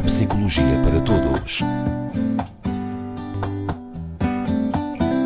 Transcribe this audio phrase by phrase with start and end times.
[0.00, 1.60] Neuropsicologia para Todos.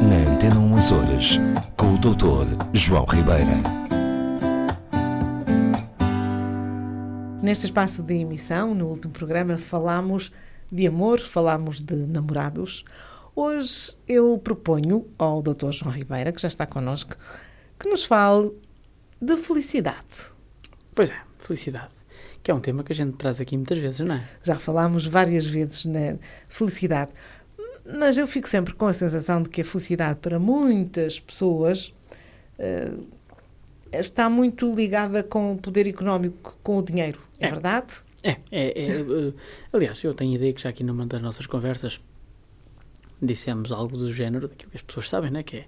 [0.02, 1.38] Na Antena 1 Horas,
[1.76, 2.56] com o Dr.
[2.72, 3.52] João Ribeira.
[7.40, 10.32] Neste espaço de emissão, no último programa, falámos
[10.72, 12.84] de amor, falámos de namorados.
[13.36, 15.70] Hoje eu proponho ao Dr.
[15.70, 17.16] João Ribeira, que já está connosco,
[17.78, 18.50] que nos fale
[19.20, 20.32] de felicidade.
[20.94, 21.94] Pois é, felicidade.
[22.44, 24.28] Que é um tema que a gente traz aqui muitas vezes, não é?
[24.44, 26.16] Já falámos várias vezes na
[26.46, 27.10] felicidade,
[27.84, 31.88] mas eu fico sempre com a sensação de que a felicidade para muitas pessoas
[32.58, 33.06] uh,
[33.90, 37.18] está muito ligada com o poder económico, com o dinheiro.
[37.40, 37.94] É, é verdade?
[38.22, 39.34] É, é, é uh,
[39.72, 41.98] aliás, eu tenho a ideia que já aqui numa das nossas conversas
[43.22, 45.42] dissemos algo do género, daquilo que as pessoas sabem, né?
[45.42, 45.66] Que é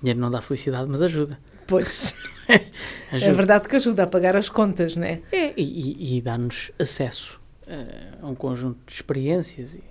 [0.00, 1.38] dinheiro não dá felicidade, mas ajuda.
[1.66, 2.14] Pois.
[2.48, 5.22] é verdade que ajuda a pagar as contas, não é?
[5.32, 9.82] É, e, e dá-nos acesso uh, a um conjunto de experiências e,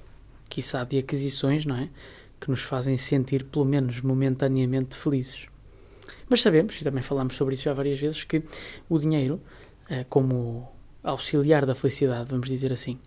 [0.50, 1.90] quiçá, de aquisições, não é?
[2.40, 5.48] Que nos fazem sentir, pelo menos momentaneamente, felizes.
[6.30, 8.44] Mas sabemos, e também falámos sobre isso já várias vezes, que
[8.90, 9.42] o dinheiro,
[9.90, 10.70] uh, como
[11.04, 13.00] auxiliar da felicidade, vamos dizer assim,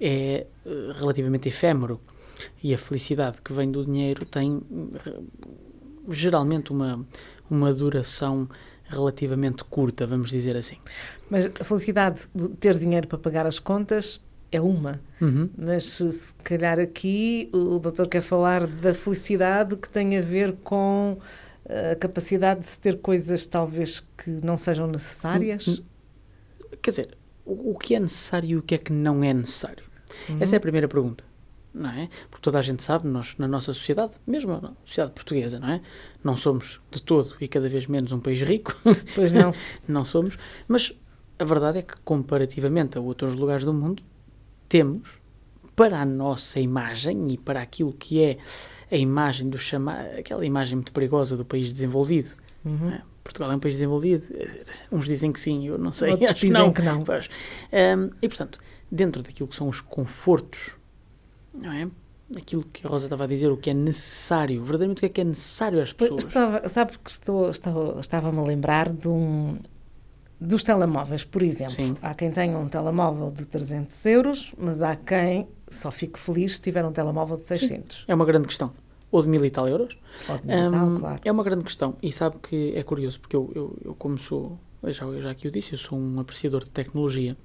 [0.00, 2.00] é uh, relativamente efêmero.
[2.62, 4.60] E a felicidade que vem do dinheiro tem
[6.08, 7.04] geralmente uma,
[7.50, 8.48] uma duração
[8.88, 10.76] relativamente curta, vamos dizer assim.
[11.28, 14.20] Mas a felicidade de ter dinheiro para pagar as contas
[14.52, 15.50] é uma, uhum.
[15.58, 21.18] mas se calhar aqui o doutor quer falar da felicidade que tem a ver com
[21.68, 25.82] a capacidade de se ter coisas talvez que não sejam necessárias.
[26.80, 29.84] Quer dizer, o, que é necessário e o que é que não é necessário?
[30.28, 30.36] Uhum.
[30.38, 31.24] Essa é a primeira pergunta
[31.76, 32.08] não é?
[32.30, 35.80] Porque toda a gente sabe, nós, na nossa sociedade, mesmo na sociedade portuguesa, não é?
[36.24, 38.74] Não somos de todo e cada vez menos um país rico.
[39.14, 39.54] Pois não.
[39.86, 40.38] não somos.
[40.66, 40.92] Mas
[41.38, 44.02] a verdade é que, comparativamente a outros lugares do mundo,
[44.68, 45.20] temos,
[45.74, 48.38] para a nossa imagem e para aquilo que é
[48.90, 52.32] a imagem do chamar, aquela imagem muito perigosa do país desenvolvido.
[52.64, 52.90] Uhum.
[52.90, 53.02] É?
[53.22, 54.26] Portugal é um país desenvolvido.
[54.90, 56.12] Uns dizem que sim, eu não sei.
[56.12, 57.04] Outros Acho dizem que não.
[57.04, 57.98] Que não.
[57.98, 58.58] Um, e, portanto,
[58.90, 60.76] dentro daquilo que são os confortos
[61.60, 61.88] não é?
[62.36, 65.08] Aquilo que a Rosa estava a dizer, o que é necessário, verdadeiramente o que é
[65.08, 66.24] que é necessário às pessoas.
[66.24, 69.56] Estava, sabe que estou, estava, estava-me a lembrar de um,
[70.40, 71.74] dos telemóveis, por exemplo.
[71.74, 71.96] Sim.
[72.02, 76.62] Há quem tenha um telemóvel de 300 euros, mas há quem só fique feliz se
[76.62, 77.98] tiver um telemóvel de 600.
[77.98, 78.04] Sim.
[78.08, 78.72] É uma grande questão.
[79.10, 79.96] Ou de mil e tal euros.
[80.28, 81.20] Ou de mil um, tal, claro.
[81.24, 81.96] É uma grande questão.
[82.02, 85.50] E sabe que é curioso, porque eu, eu, eu como sou, já, já aqui eu
[85.50, 87.36] disse, eu sou um apreciador de tecnologia,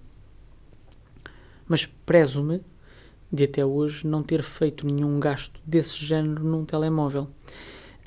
[1.68, 2.62] mas prezo-me
[3.32, 7.30] de até hoje não ter feito nenhum gasto desse género num telemóvel.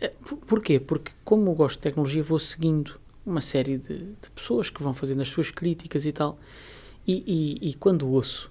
[0.00, 0.12] Eh,
[0.46, 0.78] porquê?
[0.78, 4.92] Porque, como eu gosto de tecnologia, vou seguindo uma série de, de pessoas que vão
[4.92, 6.38] fazendo as suas críticas e tal.
[7.06, 8.50] E, e, e quando ouço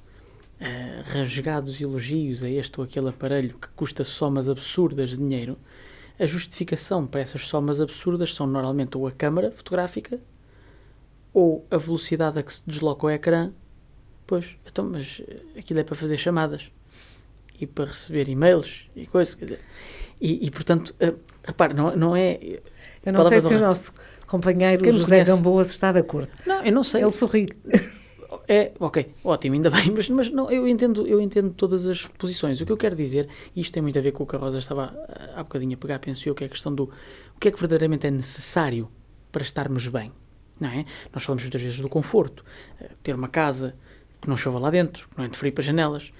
[0.59, 5.57] uh, rasgados elogios a este ou aquele aparelho que custa somas absurdas de dinheiro,
[6.19, 10.19] a justificação para essas somas absurdas são normalmente ou a câmara fotográfica
[11.33, 13.51] ou a velocidade a que se desloca o ecrã
[14.25, 16.71] Pois, então, mas eh, aquilo é para fazer chamadas
[17.59, 19.59] e para receber e-mails e coisas, quer dizer.
[20.19, 22.39] E, e portanto, uh, repare, não, não é.
[23.05, 23.93] Eu não sei se o nosso
[24.27, 26.31] companheiro José Gamboa está de acordo.
[26.45, 27.01] Não, eu não sei.
[27.01, 27.47] Ele sorri.
[28.47, 32.59] É, ok, ótimo, ainda bem, mas, mas não, eu, entendo, eu entendo todas as posições.
[32.59, 34.39] O que eu quero dizer, e isto tem muito a ver com o que a
[34.39, 36.85] Rosa estava eh, há bocadinho a pegar, penso eu, que é a questão do
[37.35, 38.89] o que é que verdadeiramente é necessário
[39.31, 40.11] para estarmos bem.
[40.59, 40.85] Não é?
[41.13, 42.43] Nós falamos muitas vezes do conforto,
[43.01, 43.75] ter uma casa,
[44.23, 46.11] que não chova lá dentro, que não entre frio para janelas,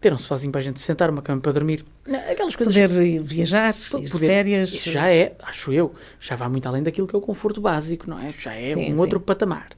[0.00, 1.84] ter um sofazinho para a gente sentar, uma cama para dormir,
[2.30, 2.72] aquelas coisas.
[2.72, 4.72] Poder viajar, poder, de férias.
[4.72, 8.08] Isso já é, acho eu, já vai muito além daquilo que é o conforto básico,
[8.08, 8.30] não é?
[8.30, 9.00] Já é sim, um sim.
[9.00, 9.70] outro patamar.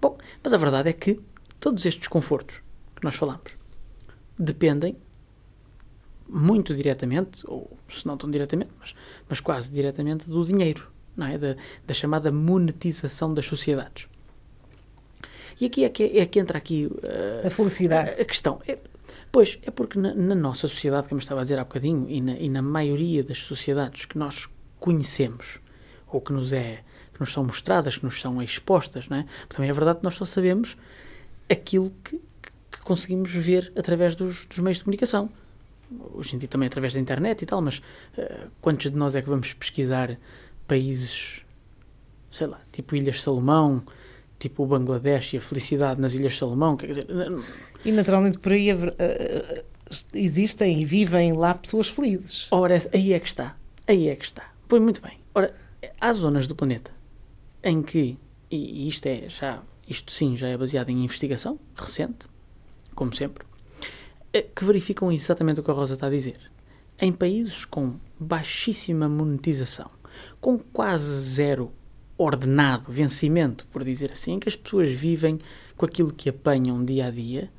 [0.00, 1.20] Bom, mas a verdade é que
[1.60, 2.62] todos estes confortos
[2.94, 3.52] que nós falamos
[4.38, 4.96] dependem
[6.26, 8.94] muito diretamente, ou se não tão diretamente, mas,
[9.28, 11.36] mas quase diretamente do dinheiro, não é?
[11.36, 11.54] Da,
[11.86, 14.08] da chamada monetização das sociedades.
[15.60, 18.10] E aqui é que, é que entra aqui uh, a felicidade.
[18.10, 18.60] A, a questão.
[18.66, 18.78] É,
[19.32, 22.32] pois, é porque na, na, nossa sociedade, como estava a dizer há bocadinho, e na,
[22.32, 24.48] e na maioria das sociedades que nós
[24.78, 25.60] conhecemos,
[26.08, 26.82] ou que nos é
[27.16, 29.26] que nos são mostradas, que nos são expostas, não é?
[29.48, 30.76] Também é verdade que nós só sabemos
[31.50, 32.20] aquilo que,
[32.70, 35.30] que conseguimos ver através dos, dos, meios de comunicação.
[36.12, 39.22] Hoje em dia também através da internet e tal, mas uh, quantos de nós é
[39.22, 40.18] que vamos pesquisar
[40.68, 41.40] países,
[42.30, 43.82] sei lá, tipo Ilhas Salomão,
[44.38, 46.76] tipo o Bangladesh e a felicidade nas Ilhas Salomão.
[46.76, 47.06] Quer dizer,
[47.84, 49.64] e naturalmente por aí uh,
[50.14, 52.48] existem e vivem lá pessoas felizes.
[52.50, 53.56] Ora, aí é que está.
[53.86, 54.52] Aí é que está.
[54.68, 55.18] Pois muito bem.
[55.34, 55.54] Ora,
[56.00, 56.90] há zonas do planeta
[57.62, 58.18] em que,
[58.50, 62.26] e isto é já, isto sim já é baseado em investigação recente,
[62.94, 63.44] como sempre,
[64.32, 66.38] eh, que verificam exatamente o que a Rosa está a dizer.
[66.98, 69.90] Em países com baixíssima monetização,
[70.40, 71.72] com quase zero
[72.18, 75.38] ordenado, vencimento, por dizer assim, em que as pessoas vivem
[75.76, 77.50] com aquilo que apanham dia a dia,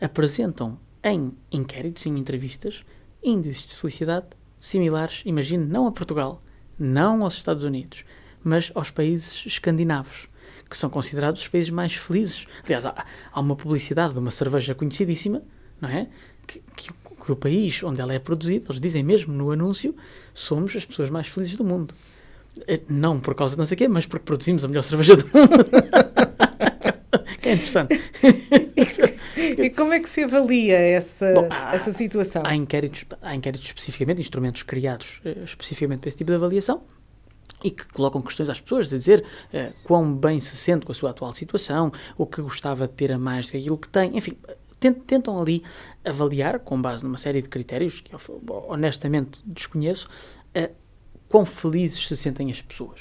[0.00, 2.82] apresentam em inquéritos, em entrevistas,
[3.22, 4.26] índices de felicidade
[4.60, 6.40] similares, imagine, não a Portugal,
[6.78, 8.04] não aos Estados Unidos,
[8.44, 10.28] mas aos países escandinavos,
[10.70, 12.46] que são considerados os países mais felizes.
[12.64, 15.42] Aliás, há, há uma publicidade de uma cerveja conhecidíssima,
[15.80, 16.08] não é?
[16.46, 19.94] Que, que, que, o país onde ela é produzida, eles dizem mesmo no anúncio,
[20.32, 21.94] somos as pessoas mais felizes do mundo.
[22.66, 25.16] Eh, não por causa de não sei o quê, mas porque produzimos a melhor cerveja
[25.16, 25.64] do mundo.
[27.40, 28.00] que é interessante.
[29.58, 32.42] e como é que se avalia essa, Bom, há, essa situação?
[32.44, 36.82] Há inquéritos, há inquéritos especificamente, instrumentos criados uh, especificamente para esse tipo de avaliação
[37.64, 40.94] e que colocam questões às pessoas, a dizer uh, quão bem se sente com a
[40.94, 44.16] sua atual situação, o que gostava de ter a mais do que aquilo que tem,
[44.16, 44.36] enfim,
[45.06, 45.62] tentam ali
[46.04, 48.20] avaliar, com base numa série de critérios que eu
[48.68, 50.08] honestamente desconheço,
[50.56, 50.81] uh,
[51.32, 53.00] quão felizes se sentem as pessoas.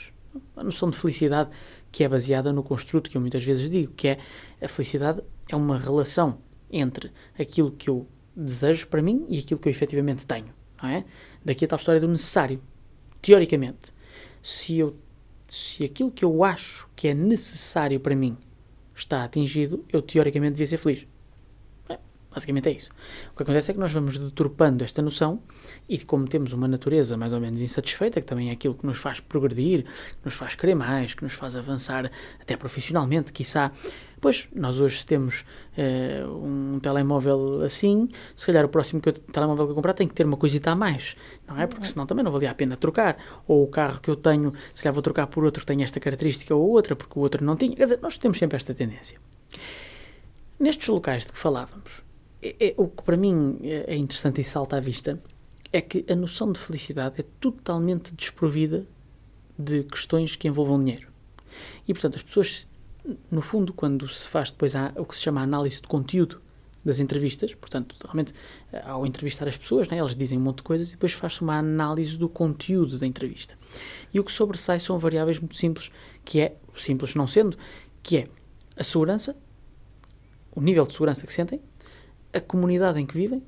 [0.56, 1.50] A noção de felicidade
[1.92, 4.20] que é baseada no construto que eu muitas vezes digo, que é
[4.62, 6.38] a felicidade é uma relação
[6.72, 10.48] entre aquilo que eu desejo para mim e aquilo que eu efetivamente tenho,
[10.82, 11.04] não é?
[11.44, 12.62] Daqui a tal história do necessário.
[13.22, 13.92] Teoricamente,
[14.42, 14.96] se, eu,
[15.50, 18.38] se aquilo que eu acho que é necessário para mim
[18.96, 21.06] está atingido, eu teoricamente devia ser feliz.
[22.34, 22.90] Basicamente é isso.
[23.34, 25.42] O que acontece é que nós vamos deturpando esta noção
[25.88, 28.98] e, como temos uma natureza mais ou menos insatisfeita, que também é aquilo que nos
[28.98, 33.72] faz progredir, que nos faz querer mais, que nos faz avançar até profissionalmente, quiçá.
[34.22, 35.44] Pois, nós hoje temos
[35.76, 40.08] uh, um telemóvel assim, se calhar o próximo que eu, telemóvel que eu comprar tem
[40.08, 41.16] que ter uma coisita a mais,
[41.48, 41.66] não é?
[41.66, 43.18] Porque senão também não valia a pena trocar.
[43.48, 46.00] Ou o carro que eu tenho, se calhar vou trocar por outro que tem esta
[46.00, 47.76] característica ou outra, porque o outro não tinha.
[47.76, 49.18] Quer dizer, nós temos sempre esta tendência.
[50.60, 52.04] Nestes locais de que falávamos,
[52.42, 55.22] é, é, o que para mim é interessante e salta à vista
[55.72, 58.86] é que a noção de felicidade é totalmente desprovida
[59.58, 61.08] de questões que envolvam dinheiro.
[61.88, 62.68] E, portanto, as pessoas,
[63.30, 66.42] no fundo, quando se faz depois a, o que se chama a análise de conteúdo
[66.84, 68.34] das entrevistas, portanto, realmente,
[68.84, 71.58] ao entrevistar as pessoas, né, elas dizem um monte de coisas e depois faz-se uma
[71.58, 73.58] análise do conteúdo da entrevista.
[74.14, 75.92] E o que sobressai são variáveis muito simples,
[76.26, 77.56] que é, simples não sendo,
[78.02, 78.28] que é
[78.76, 79.38] a segurança,
[80.54, 81.62] o nível de segurança que sentem,
[82.34, 83.44] a comunidade em que vivem,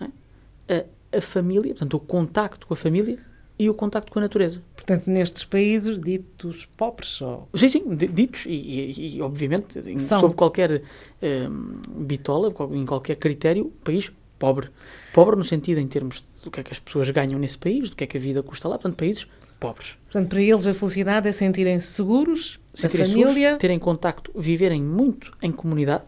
[0.00, 0.84] é?
[1.12, 3.18] a, a família, portanto, o contacto com a família
[3.58, 4.62] e o contacto com a natureza.
[4.74, 7.20] Portanto, nestes países ditos pobres?
[7.22, 7.48] Ou...
[7.54, 10.82] Sim, sim, ditos e, e, e obviamente, sob qualquer
[11.22, 14.68] um, bitola, em qualquer critério, país pobre.
[15.14, 17.96] Pobre no sentido em termos do que é que as pessoas ganham nesse país, do
[17.96, 19.26] que é que a vida custa lá, portanto, países
[19.58, 19.96] pobres.
[20.04, 23.32] Portanto, para eles a felicidade é sentirem-se seguros, sentirem família...
[23.32, 26.04] Seguros, terem contacto, viverem muito em comunidade,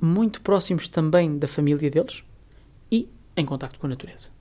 [0.00, 2.22] muito próximos também da família deles
[2.90, 4.34] e em contacto com a natureza.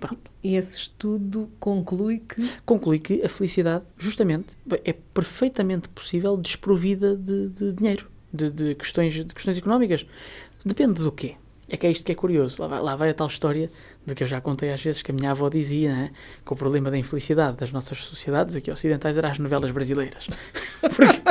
[0.00, 0.30] Pronto.
[0.42, 2.42] E esse estudo conclui que.
[2.64, 9.12] Conclui que a felicidade, justamente, é perfeitamente possível desprovida de, de dinheiro, de, de, questões,
[9.12, 10.06] de questões económicas.
[10.64, 11.36] Depende do quê?
[11.68, 12.60] É que é isto que é curioso.
[12.62, 13.70] Lá vai, lá vai a tal história
[14.04, 16.10] de que eu já contei às vezes que a minha avó dizia, né?
[16.44, 20.26] que o problema da infelicidade das nossas sociedades aqui ocidentais era as novelas brasileiras.
[20.80, 21.29] Porque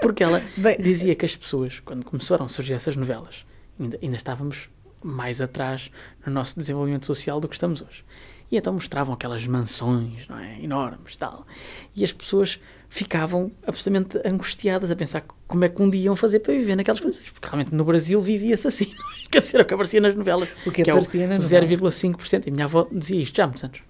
[0.00, 3.44] porque ela Bem, dizia que as pessoas, quando começaram a surgir essas novelas,
[3.78, 4.68] ainda, ainda estávamos
[5.02, 5.90] mais atrás
[6.26, 8.04] no nosso desenvolvimento social do que estamos hoje.
[8.50, 10.58] E então mostravam aquelas mansões, não é?
[10.62, 11.46] Enormes tal.
[11.94, 16.40] E as pessoas ficavam absolutamente angustiadas a pensar como é que um dia iam fazer
[16.40, 17.28] para viver naquelas condições.
[17.28, 18.90] Porque realmente no Brasil vivia-se assim.
[19.30, 20.48] Quer dizer, o que aparecia nas novelas.
[20.64, 22.46] O que, que aparecia é 0,5%.
[22.46, 23.80] E minha avó dizia isto já há muitos anos.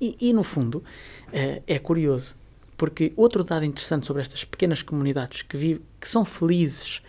[0.00, 0.84] E, e no fundo,
[1.32, 2.36] é, é curioso
[2.80, 7.02] porque outro dado interessante sobre estas pequenas comunidades que, vive, que são felizes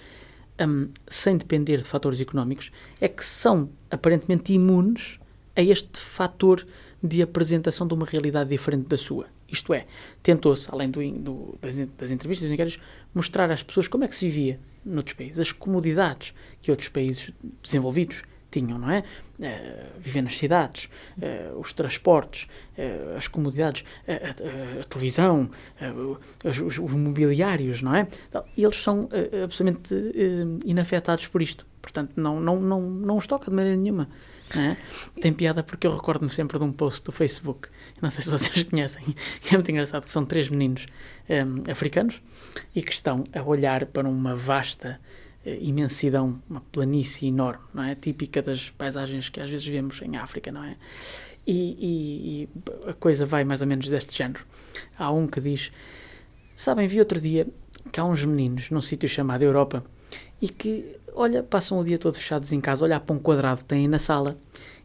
[0.60, 5.18] um, sem depender de fatores económicos é que são aparentemente imunes
[5.56, 6.68] a este fator
[7.02, 9.28] de apresentação de uma realidade diferente da sua.
[9.48, 9.86] Isto é,
[10.22, 12.82] tentou-se, além do, do, das, das entrevistas dos inquéritos,
[13.14, 17.32] mostrar às pessoas como é que se vivia noutros países, as comodidades que outros países
[17.64, 19.00] desenvolvidos tinham, não é?
[19.40, 25.50] Uh, viver nas cidades, uh, os transportes, uh, as comodidades, a, televisão,
[26.44, 28.08] os, os, os, mobiliários, não é?
[28.30, 29.10] Então, eles são
[29.44, 29.96] absolutamente
[30.66, 31.66] inafetados por isto.
[31.82, 34.08] Portanto, não, não, não, não os toca de maneira nenhuma.
[34.56, 34.76] É?
[35.22, 37.70] Tem piada porque eu recordo-me sempre de um post do Facebook,
[38.02, 39.16] não sei se vocês conhecem,
[39.50, 40.88] é muito engraçado, que são três meninos
[41.30, 42.22] um, africanos
[42.76, 45.00] e que estão a olhar para uma vasta
[45.46, 47.96] imensidão, uma planície enorme, não é?
[47.96, 50.76] Típica das paisagens que às vezes vemos em África, não é?
[51.46, 52.50] E, e,
[52.86, 54.46] e, a coisa vai mais ou menos deste género.
[54.98, 55.72] Há um que diz:
[56.56, 57.48] Sabem, vi outro dia
[57.92, 59.84] que há uns meninos num sítio chamado Europa
[60.40, 63.66] e que olha, passam o dia todo fechados em casa, olhar para um quadrado que
[63.66, 64.38] têm na sala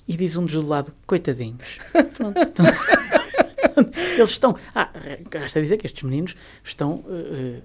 [0.08, 1.78] e diz um dos do lado, coitadinhos.
[2.16, 2.62] Pronto.
[4.16, 4.56] Eles estão.
[4.74, 4.90] Ah,
[5.30, 6.34] resta dizer que estes meninos
[6.64, 7.62] estão uh,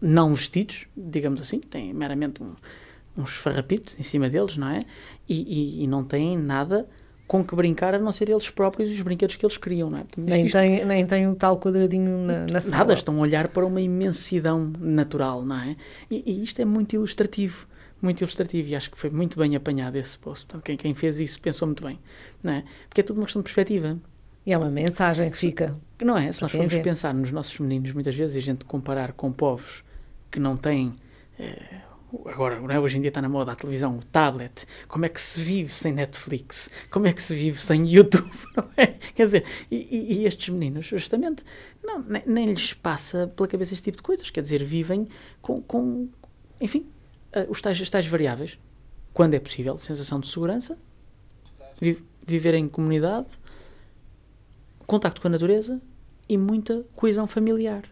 [0.00, 2.54] não vestidos, digamos assim, têm meramente um,
[3.16, 4.84] uns farrapitos em cima deles, não é?
[5.28, 6.88] E, e, e, não têm nada
[7.26, 9.98] com que brincar a não ser eles próprios e os brinquedos que eles criam, não
[9.98, 10.02] é?
[10.02, 12.78] Portanto, nem, isto, tem, nem tem o tal quadradinho na, na sala.
[12.78, 15.76] Nada, estão a olhar para uma imensidão natural, não é?
[16.10, 17.68] E, e, isto é muito ilustrativo,
[18.02, 20.46] muito ilustrativo e acho que foi muito bem apanhado esse post.
[20.46, 21.98] Portanto, quem, quem fez isso pensou muito bem,
[22.42, 22.64] não é?
[22.88, 23.98] Porque é tudo uma questão de perspectiva.
[24.44, 25.76] E é uma mensagem que fica.
[26.02, 26.32] Não é?
[26.32, 29.84] Se nós formos pensar nos nossos meninos, muitas vezes, e a gente comparar com povos
[30.30, 30.94] que não têm.
[31.38, 31.80] Eh,
[32.26, 32.78] agora, é?
[32.78, 34.66] hoje em dia está na moda a televisão, o tablet.
[34.88, 36.70] Como é que se vive sem Netflix?
[36.90, 38.30] Como é que se vive sem YouTube?
[38.76, 38.86] É?
[39.14, 41.44] Quer dizer, e, e estes meninos, justamente,
[41.82, 44.28] não, nem, nem, lhes passa pela cabeça este tipo de coisas.
[44.30, 45.08] Quer dizer, vivem
[45.40, 46.08] com, com
[46.60, 46.86] enfim,
[47.34, 48.58] uh, os, tais, os tais variáveis.
[49.14, 50.78] Quando é possível, sensação de segurança,
[51.80, 53.28] vi, viver em comunidade,
[54.86, 55.80] contacto com a natureza
[56.28, 57.84] e muita coesão familiar.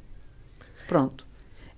[0.87, 1.28] Pronto.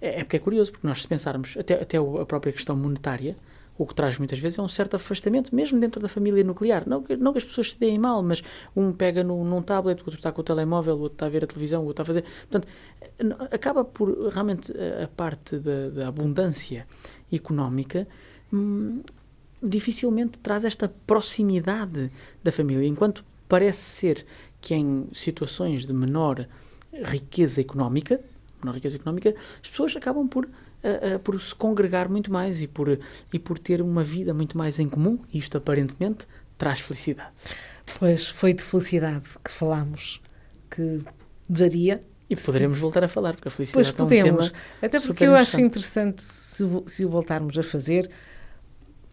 [0.00, 3.37] É, é porque é curioso, porque nós se pensarmos, até, até a própria questão monetária,
[3.76, 6.87] o que traz muitas vezes é um certo afastamento, mesmo dentro da família nuclear.
[6.87, 8.42] Não, não que as pessoas se deem mal, mas
[8.76, 11.28] um pega no, num tablet, o outro está com o telemóvel, o outro está a
[11.30, 12.25] ver a televisão, o outro está a fazer.
[12.50, 12.69] Portanto,
[13.50, 14.71] acaba por realmente
[15.02, 16.87] a, parte da, da abundância
[17.33, 18.07] económica
[18.52, 19.00] hum,
[19.62, 22.11] dificilmente traz esta proximidade
[22.45, 24.26] da família, enquanto parece ser
[24.61, 26.47] que em situações de menor
[26.92, 28.21] riqueza económica,
[28.62, 32.67] menor riqueza económica, as pessoas acabam por, uh, uh, por se congregar muito mais e
[32.67, 32.99] por,
[33.33, 36.26] e por ter uma vida muito mais em comum, e isto aparentemente
[36.57, 37.31] traz felicidade.
[37.99, 40.21] Pois foi de felicidade que falámos,
[40.71, 41.02] que
[41.49, 42.02] daria.
[42.29, 42.83] E poderemos se...
[42.83, 44.52] voltar a falar, porque a felicidade pois é um podemos.
[44.81, 48.09] Até porque eu acho interessante se, se o voltarmos a fazer,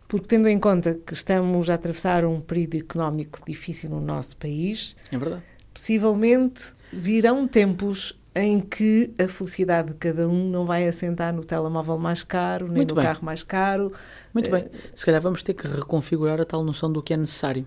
[0.07, 4.95] porque tendo em conta que estamos a atravessar um período económico difícil no nosso país,
[5.11, 5.43] é verdade.
[5.73, 11.97] possivelmente virão tempos em que a felicidade de cada um não vai assentar no telemóvel
[11.97, 13.05] mais caro, nem Muito no bem.
[13.05, 13.91] carro mais caro.
[14.33, 14.65] Muito bem.
[14.95, 17.65] Se calhar vamos ter que reconfigurar a tal noção do que é necessário,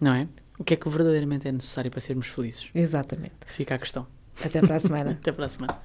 [0.00, 0.28] não é?
[0.58, 2.68] O que é que verdadeiramente é necessário para sermos felizes?
[2.74, 3.34] Exatamente.
[3.46, 4.06] Fica a questão.
[4.44, 5.10] Até para a semana.
[5.20, 5.76] Até para a semana.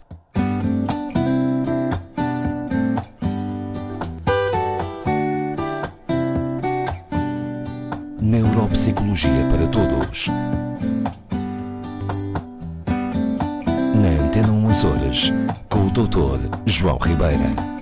[8.22, 10.30] Neuropsicologia para Todos.
[14.32, 15.34] Antena 1 Açores,
[15.68, 16.58] com o Dr.
[16.66, 17.81] João Ribeira.